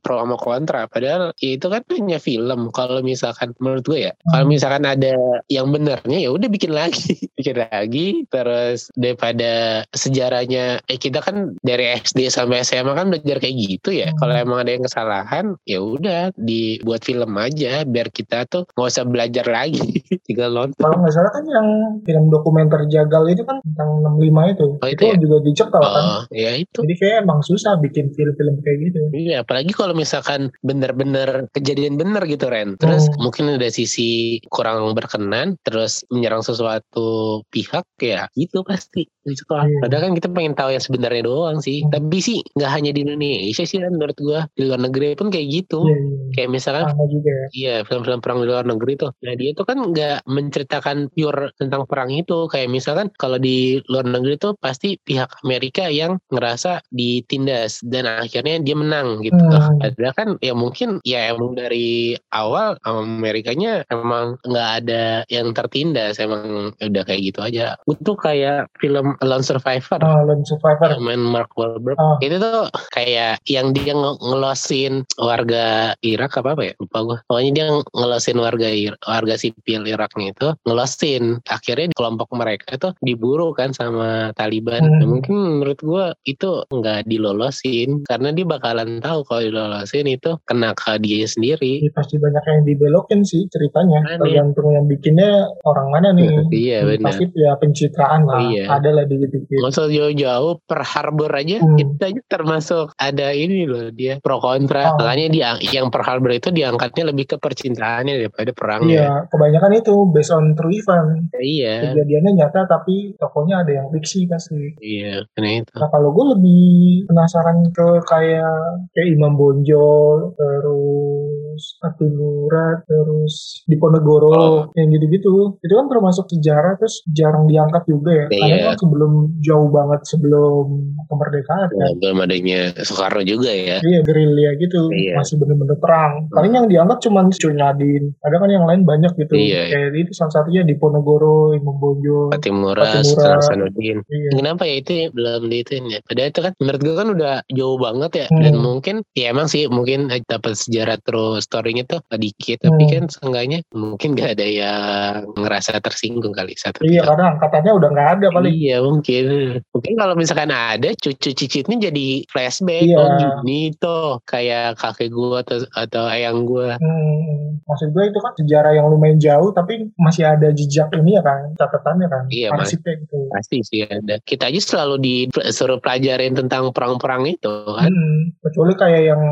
[0.00, 0.88] pro sama kontra.
[0.88, 2.70] Padahal ya itu kan hanya film.
[2.72, 4.30] Kalau misalkan menurut gue ya hmm.
[4.32, 5.14] kalau misalkan ada
[5.52, 7.16] yang benernya ya udah bikin lagi.
[7.36, 8.24] Bikin lagi.
[8.32, 14.08] Terus daripada sejarahnya eh kita kan dari SD sampai SMA kan belajar kayak gitu ya.
[14.10, 14.18] Hmm.
[14.18, 17.84] kalau emang ada yang kesalahan ya udah dibuat film aja.
[17.84, 20.00] Biar kita tuh nggak usah belajar lagi.
[20.26, 20.80] Tinggal nonton.
[20.80, 21.68] Kalau nggak salah kan yang
[22.02, 24.66] film dokumenter jagal itu kan tentang 65 itu.
[24.80, 25.16] Oh, itu, itu ya?
[25.20, 25.92] juga dicekal kan?
[25.92, 26.78] oh, kan ya itu.
[26.82, 29.00] Jadi kayak emang susah bikin film-film kayak gitu.
[29.14, 32.74] Iya, apalagi kalau misalkan bener-bener kejadian bener gitu Ren.
[32.82, 33.18] Terus hmm.
[33.22, 39.66] mungkin ada sisi kurang berkenan, terus menyerang sesuatu pihak ya gitu pasti sekolah.
[39.66, 39.82] Hmm.
[39.82, 41.82] Padahal kan kita pengen tahu yang sebenarnya doang sih.
[41.82, 41.90] Hmm.
[41.90, 45.46] Tapi sih nggak hanya di Indonesia sih kan menurut gua di luar negeri pun kayak
[45.50, 45.82] gitu.
[45.82, 46.30] Hmm.
[46.36, 47.46] Kayak misalkan juga ya.
[47.56, 49.10] Iya, film-film perang di luar negeri tuh.
[49.24, 52.46] Nah, dia itu kan nggak menceritakan pure tentang perang itu.
[52.46, 58.62] Kayak misalkan kalau di luar negeri tuh pasti pihak Amerika yang ngerasa ditindas dan akhirnya
[58.62, 59.36] dia menang gitu.
[59.36, 59.78] Hmm.
[59.82, 66.72] Padahal kan ya mungkin ya emang dari awal Amerikanya emang nggak ada yang tertindas emang
[66.78, 67.76] udah kayak gitu aja.
[67.88, 70.00] Itu kayak film Lone Survivor.
[70.02, 70.96] Oh, Lone Survivor.
[71.02, 71.98] Main Mark Wahlberg.
[71.98, 72.16] Oh.
[72.22, 76.74] Itu tuh kayak yang dia ngelosin warga Irak apa apa ya?
[76.78, 77.18] Lupa gue.
[77.28, 78.68] Pokoknya dia ngelosin warga
[79.06, 81.40] warga sipil Iraknya itu ngelosin.
[81.48, 84.84] Akhirnya kelompok mereka itu diburu kan sama Taliban.
[84.84, 85.18] Hmm.
[85.18, 90.70] Mungkin menurut gue itu nggak dilolosin dilolosin karena dia bakalan tahu kalau dilolosin itu kena
[90.72, 91.82] ke dia sendiri.
[91.82, 94.00] Ya, pasti banyak yang dibelokin sih ceritanya.
[94.06, 94.18] Aneh.
[94.22, 96.28] Tergantung yang bikinnya orang mana nih.
[96.66, 97.12] iya benar.
[97.12, 98.40] Pasti ya pencitraan lah.
[98.46, 98.64] Iya.
[98.70, 99.36] Ada lah di gitu.
[99.62, 101.76] Masa jauh-jauh per harbor aja hmm.
[101.76, 104.94] kita aja termasuk ada ini loh dia pro kontra.
[104.94, 105.02] Oh.
[105.02, 108.86] Makanya dia yang per harbor itu diangkatnya lebih ke percintaannya daripada perang.
[108.86, 111.30] Iya, kebanyakan itu based on true event.
[111.36, 111.92] Iya.
[111.92, 114.76] Kejadiannya nyata tapi tokonya ada yang fiksi pasti.
[114.78, 115.72] Iya, karena itu.
[115.76, 116.66] Nah kalau gue lebih
[117.08, 124.60] penasaran ke kayak kayak Imam Bonjol terus terus Atimura terus Diponegoro oh.
[124.76, 128.36] yang gitu-gitu itu kan termasuk sejarah terus jarang diangkat juga ya iya.
[128.36, 130.64] karena kan sebelum jauh banget sebelum
[131.08, 135.16] kemerdekaan kan belum adanya Soekarno juga ya iya gerilya gitu iya.
[135.16, 139.72] masih bener-bener perang paling yang diangkat cuma Cunyadin ada kan yang lain banyak gitu iya.
[139.72, 144.30] kayak itu salah satunya Diponegoro Imam Bonjol Patimura Hasanuddin iya.
[144.36, 147.78] kenapa ya itu ya, belum diituin ya padahal itu kan menurut gue kan udah jauh
[147.80, 148.42] banget ya hmm.
[148.44, 152.92] dan mungkin ya emang sih mungkin dapat sejarah terus storynya tuh dikit tapi hmm.
[152.92, 158.08] kan seenggaknya mungkin gak ada yang ngerasa tersinggung kali satu iya karena angkatannya udah gak
[158.18, 159.24] ada paling iya mungkin
[159.70, 162.98] mungkin kalau misalkan ada cucu cicitnya jadi flashback iya.
[162.98, 167.62] oh gini tuh kayak kakek gue atau atau ayang gue hmm.
[167.62, 171.54] maksud gue itu kan sejarah yang lumayan jauh tapi masih ada jejak ini ya kan
[171.54, 173.30] catatannya kan iya mas gitu.
[173.30, 178.42] pasti sih ada kita aja selalu disuruh pelajarin tentang perang-perang itu kan hmm.
[178.42, 179.22] kecuali kayak yang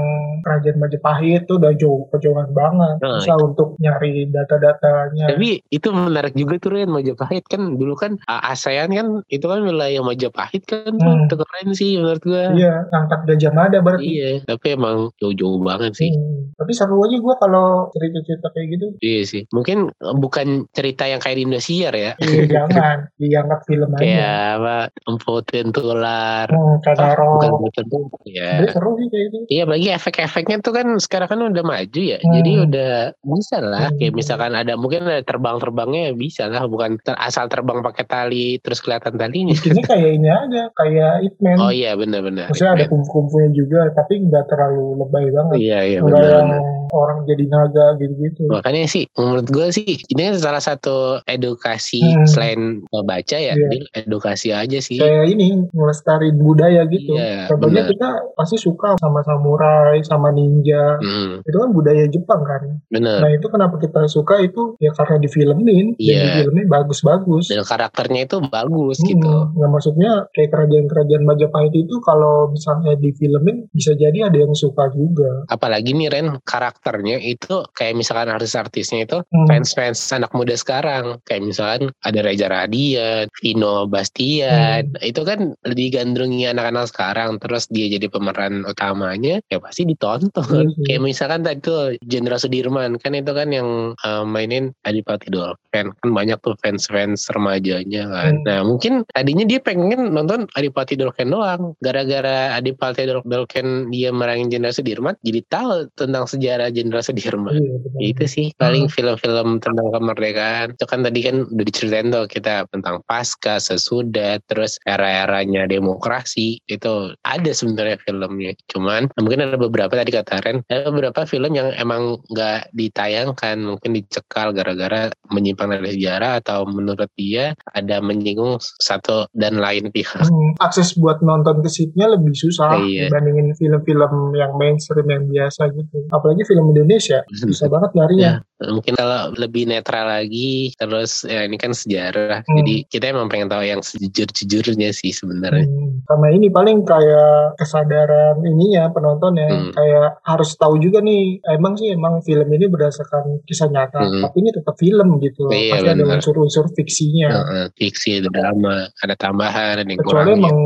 [0.45, 2.97] kerajaan Majapahit tuh udah jauh kejauhan banget.
[3.01, 3.45] Nah, bisa itu.
[3.45, 5.27] untuk nyari data-datanya.
[5.35, 7.45] Tapi itu menarik juga tuh Ren Majapahit.
[7.49, 11.31] Kan dulu kan ASEAN kan itu kan wilayah Majapahit kan hmm.
[11.33, 12.53] tuh keren sih menurut gua.
[12.53, 14.05] Iya angkat Gajah Mada berarti.
[14.05, 16.13] Iya tapi emang jauh-jauh banget sih.
[16.15, 16.33] Hmm.
[16.55, 18.87] tapi seru aja gua kalau cerita-cerita kayak gitu.
[19.03, 19.43] Iya sih.
[19.51, 19.91] Mungkin
[20.23, 22.13] bukan cerita yang kayak di Indonesia ya.
[22.21, 22.97] Iya jangan.
[23.19, 24.01] Diangkat film aja.
[24.01, 24.77] Kayak apa
[25.09, 26.47] Emputin Tular.
[26.47, 29.39] Hmm, Kadaro bukan tentu ya seru sih kayak gitu.
[29.51, 32.19] Iya bagi efek-efeknya tuh kan sekarang kan udah maju ya?
[32.19, 32.33] Hmm.
[32.41, 33.97] jadi udah bisa lah hmm.
[34.01, 38.83] kayak misalkan ada mungkin ada terbang-terbangnya bisa lah bukan ter asal terbang pakai tali terus
[38.83, 39.55] kelihatan talinya.
[39.55, 44.45] Ini kayak ini aja kayak Itman oh iya benar-benar maksudnya ada kumpul-kumpulnya juga tapi nggak
[44.51, 45.57] terlalu lebay banget.
[45.61, 46.63] Iya iya benar
[46.95, 48.47] orang jadi naga gitu-gitu.
[48.49, 52.27] Makanya sih menurut gue sih ini salah satu edukasi hmm.
[52.31, 52.61] selain
[53.05, 54.05] baca ya yeah.
[54.07, 55.03] edukasi aja sih.
[55.03, 57.19] Kayak ini melestari budaya gitu.
[57.19, 60.97] Yeah, contohnya kita pasti suka sama samurai sama ninja.
[61.05, 61.41] Hmm.
[61.45, 63.19] itu kan budaya Jepang kan bener.
[63.21, 66.15] nah itu kenapa kita suka itu ya karena di filmin yeah.
[66.15, 69.09] dan di filmnya bagus-bagus dan karakternya itu bagus hmm.
[69.11, 74.55] gitu nah maksudnya kayak kerajaan-kerajaan Majapahit itu kalau misalnya di filmin bisa jadi ada yang
[74.55, 79.49] suka juga apalagi nih Ren karakternya itu kayak misalkan artis-artisnya itu hmm.
[79.51, 85.03] fans-fans anak muda sekarang kayak misalkan ada Reza Radian Vino Bastian hmm.
[85.03, 90.87] itu kan digandrungi anak-anak sekarang terus dia jadi pemeran utamanya ya pasti ditonton hmm.
[90.87, 92.97] kayak misalkan tadi tuh Jenderal Sudirman.
[93.03, 98.33] Kan itu kan yang uh, mainin Adipati Dolken kan banyak tuh fans-fans remajanya kan.
[98.39, 98.45] Hmm.
[98.47, 101.75] nah mungkin tadinya dia pengen nonton Adipati Dolken doang.
[101.83, 107.59] Gara-gara Adipati Dolken dia merangin Jenderal Sudirman jadi tahu tentang sejarah Jenderal Sudirman.
[107.59, 108.95] Hmm, itu sih paling hmm.
[108.95, 110.77] film-film tentang kemerdekaan.
[110.77, 116.61] Itu kan tadi kan udah diceritain tuh kita tentang pasca sesudah terus era-eranya demokrasi.
[116.69, 118.53] Itu ada sebenarnya filmnya.
[118.71, 123.97] Cuman mungkin ada beberapa tadi kata Ren ada beberapa film yang emang nggak ditayangkan mungkin
[123.97, 130.61] dicekal gara-gara menyimpang dari sejarah atau menurut dia ada menyinggung satu dan lain pihak hmm,
[130.61, 133.09] akses buat nonton ke lebih susah iya.
[133.09, 138.97] dibandingin film-film yang mainstream yang biasa gitu apalagi film Indonesia susah banget nyarinya ya mungkin
[138.97, 142.57] kalau lebih netral lagi terus ya ini kan sejarah hmm.
[142.63, 146.09] jadi kita emang pengen tahu yang sejujur-jujurnya sih sebenarnya hmm.
[146.09, 149.73] sama ini paling kayak kesadaran ini ya penonton ya hmm.
[149.75, 154.23] kayak harus tahu juga nih emang sih emang film ini berdasarkan kisah nyata hmm.
[154.25, 156.05] tapi ini tetap film gitu iya, pasti bener.
[156.05, 160.59] ada unsur-unsur fiksinya uh, fiksi drama ada tambahan ada yang kecuali emang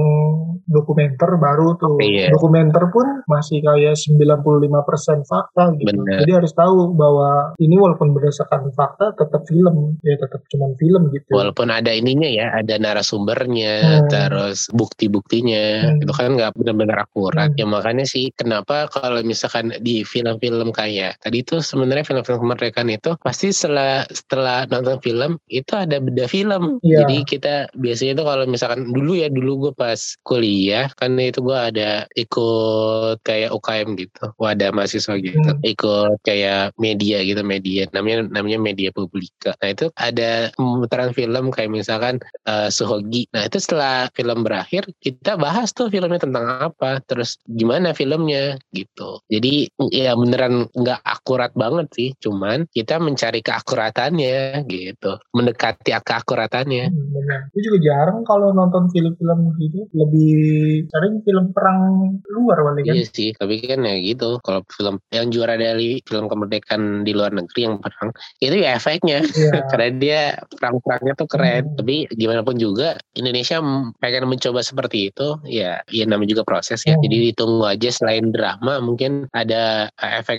[0.69, 2.29] dokumenter baru tuh iya.
[2.29, 6.21] dokumenter pun masih kayak 95% fakta gitu Bener.
[6.23, 11.33] jadi harus tahu bahwa ini walaupun berdasarkan fakta tetap film ya tetap cuma film gitu
[11.33, 14.09] walaupun ada ininya ya ada narasumbernya hmm.
[14.13, 16.05] terus bukti-buktinya hmm.
[16.05, 17.59] itu kan nggak benar-benar akurat hmm.
[17.59, 23.15] ya makanya sih kenapa kalau misalkan di film-film kayak tadi itu sebenarnya film-film kemerdekaan itu
[23.23, 27.05] pasti setelah setelah nonton film itu ada beda film yeah.
[27.05, 31.59] jadi kita biasanya itu kalau misalkan dulu ya dulu gue pas kuliah kan itu gue
[31.59, 35.63] ada ikut kayak UKM gitu wadah mahasiswa gitu hmm.
[35.63, 39.53] ikut kayak media gitu media media namanya namanya media publika.
[39.61, 43.31] Nah itu ada pemutaran film kayak misalkan uh, Suhogi.
[43.31, 49.21] Nah itu setelah film berakhir kita bahas tuh filmnya tentang apa, terus gimana filmnya gitu.
[49.29, 56.91] Jadi ya beneran nggak akurat banget sih, cuman kita mencari keakuratannya gitu, mendekati keakuratannya.
[56.91, 57.41] Hmm, benar.
[57.55, 60.33] Juga jarang kalau nonton film-film gitu lebih
[60.89, 61.81] sering film perang
[62.29, 66.27] luar kali kan iya sih tapi kan ya gitu kalau film yang juara dari film
[66.27, 68.11] kemerdekaan di luar negeri yang perang
[68.43, 69.65] itu ya efeknya yeah.
[69.71, 70.21] karena dia
[70.57, 71.77] perang-perangnya tuh keren hmm.
[71.81, 73.61] tapi gimana pun juga Indonesia
[73.99, 77.03] pengen mencoba seperti itu ya ya namanya juga proses ya hmm.
[77.05, 79.93] jadi ditunggu aja selain drama mungkin ada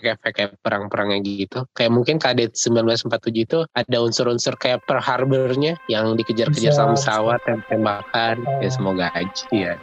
[0.09, 1.59] efek-efek kayak perang-perangnya gitu.
[1.77, 8.35] Kayak mungkin kadet 1947 itu ada unsur-unsur kayak per harbornya yang dikejar-kejar sama pesawat tembakan.
[8.63, 8.73] Ya oh.
[8.73, 9.43] semoga aja.
[9.53, 9.73] Ya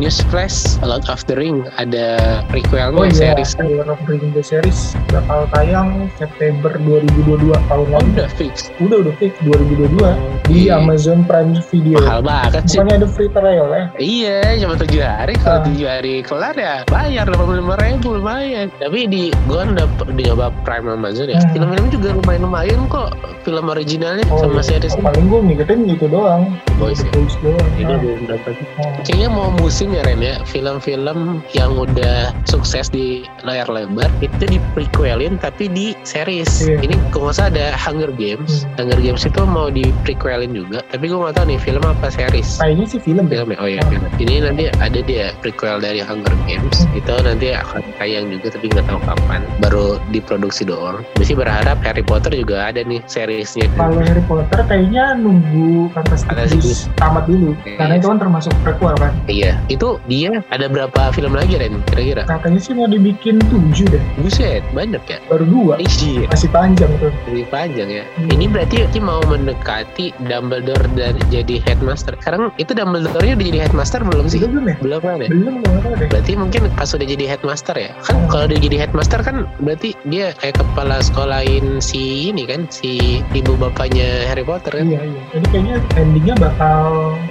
[0.00, 3.36] News Flash A Lot of the Ring ada prequelnya oh, iya.
[3.36, 3.52] series.
[3.60, 8.28] A Lot of the Ring the series bakal tayang September 2022 tahun oh, lalu udah
[8.32, 8.72] fix.
[8.80, 10.16] Udah udah fix 2022 oh,
[10.48, 12.00] di Amazon Prime Video.
[12.00, 15.36] Mahal banget sih bukannya ada free trial ya iya cuma tujuh hari.
[15.36, 15.64] Kalau ah.
[15.68, 18.72] tujuh hari kelar ya bayar delapan lima ribu lumayan.
[18.80, 21.52] Tapi di gua udah nyoba Prime Amazon ya hmm.
[21.52, 23.12] film-film juga lumayan lumayan kok.
[23.44, 24.80] Film originalnya oh, sama iya.
[24.80, 26.56] series paling gua ngikutin gitu doang.
[26.80, 27.12] Boys ya?
[27.44, 27.68] Doang.
[27.76, 28.56] Ini udah dapat.
[29.04, 30.34] Kayaknya mau musik musim ya Ren ya.
[30.46, 31.18] Film-film
[31.50, 36.62] yang udah sukses di layar lebar itu di prequelin tapi di series.
[36.62, 36.78] Yeah.
[36.86, 38.62] ini kok nggak ada Hunger Games.
[38.62, 38.86] Hmm.
[38.86, 42.62] Hunger Games itu mau di prequelin juga tapi gue nggak tahu nih film apa series?
[42.62, 43.58] Ini sih film film ya?
[43.58, 44.06] Oh ya film.
[44.22, 46.86] Ini nanti ada dia prequel dari Hunger Games.
[46.86, 46.98] Hmm.
[46.98, 49.42] itu nanti akan tayang juga tapi nggak tahu kapan.
[49.58, 51.02] Baru diproduksi doang.
[51.18, 53.66] Mesti berharap Harry Potter juga ada nih seriesnya.
[53.74, 57.52] Kalau Harry Potter kayaknya nunggu Fantastic Beasts tamat dulu.
[57.60, 57.74] Okay.
[57.76, 59.12] karena itu kan termasuk prequel kan?
[59.26, 62.28] Iya itu dia ada berapa film lagi Ren kira-kira?
[62.28, 64.02] Katanya sih mau dibikin tujuh deh.
[64.20, 65.18] Buset, banyak ya?
[65.32, 65.80] Baru dua.
[65.80, 66.28] Iya.
[66.28, 67.12] Masih panjang tuh.
[67.28, 68.04] Masih panjang ya.
[68.18, 68.28] Hmm.
[68.32, 72.12] Ini berarti dia mau mendekati Dumbledore dan jadi headmaster.
[72.20, 74.40] Sekarang itu Dumbledore-nya udah jadi headmaster belum sih?
[74.44, 74.76] Belum ya?
[74.84, 75.28] Belum kan ya?
[75.32, 76.08] Belum, belum deh.
[76.12, 77.90] Berarti mungkin pas udah jadi headmaster ya?
[78.04, 78.28] Kan hmm.
[78.28, 83.56] kalau udah jadi headmaster kan berarti dia kayak kepala sekolahin si ini kan, si ibu
[83.56, 84.86] bapaknya Harry Potter kan?
[84.86, 85.20] Iya, iya.
[85.32, 86.80] Jadi kayaknya endingnya bakal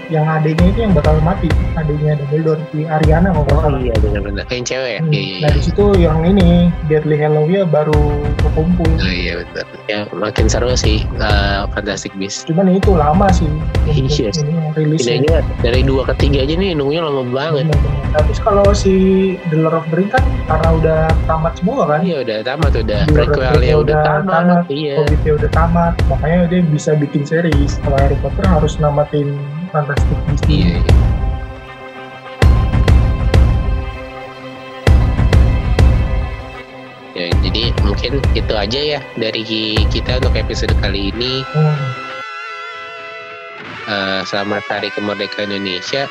[0.10, 1.50] yang adiknya itu yang bakal mati.
[1.78, 4.46] Adiknya Dumbledore si Ariana kok oh iya benar-benar.
[4.48, 5.02] Yang cewek ya?
[5.04, 5.12] Hmm.
[5.12, 5.40] iya, iya.
[5.44, 8.02] nah di situ yang ini Deadly Hallows baru
[8.40, 8.88] kekumpul.
[8.88, 9.66] Oh iya benar.
[9.92, 12.48] Ya makin seru sih uh, Fantastic Beasts.
[12.48, 13.50] Cuman itu lama sih.
[13.90, 17.68] Iya aja dari dua ke tiga aja nih nunggunya lama banget.
[17.68, 17.82] Benar.
[18.10, 18.94] tapi kalau si
[19.54, 21.00] The Lord of the Rings kan karena udah
[21.30, 22.00] tamat semua kan?
[22.02, 24.96] Iya udah tamat udah prequelnya udah, udah tamat, tamat iya.
[24.98, 27.78] Hobbitnya udah tamat makanya dia bisa bikin series.
[27.86, 29.38] Kalau Harry Potter harus namatin
[29.70, 30.48] Fantastic Beasts.
[30.50, 31.09] Iya, iya.
[38.00, 39.44] Mungkin itu aja ya dari
[39.92, 41.80] kita untuk episode kali ini hmm.
[43.92, 46.08] uh, selamat hari kemerdekaan Indonesia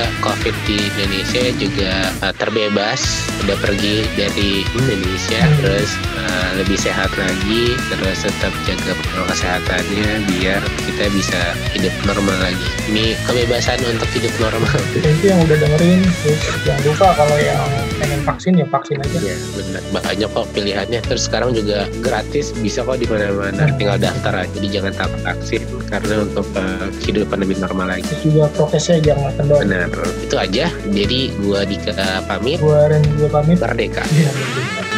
[0.00, 1.92] semoga COVID di Indonesia juga
[2.24, 3.00] uh, terbebas,
[3.44, 5.56] udah pergi dari Indonesia, hmm.
[5.60, 11.40] terus uh, lebih sehat lagi, terus tetap jaga protokol kesehatannya biar kita bisa
[11.76, 12.68] hidup normal lagi.
[12.88, 14.76] Ini kebebasan untuk hidup normal.
[14.96, 16.00] Itu yang udah dengerin,
[16.64, 17.60] jangan lupa kalau yang
[18.00, 19.18] pengen vaksin ya vaksin aja.
[19.20, 21.00] Ya benar, banyak kok pilihannya.
[21.04, 23.76] Terus sekarang juga gratis, bisa kok di mana-mana, hmm.
[23.76, 24.50] tinggal daftar aja.
[24.56, 28.06] Jadi jangan takut vaksin karena untuk uh, kehidupan lebih normal lagi.
[28.06, 29.60] Terus juga prokesnya jangan kendor.
[29.66, 29.90] Benar.
[30.22, 30.66] Itu aja.
[30.70, 32.62] Jadi gua Dika pamit.
[32.62, 33.58] Gua Ren juga pamit.
[33.58, 34.06] Merdeka.
[34.14, 34.89] Ya, merdeka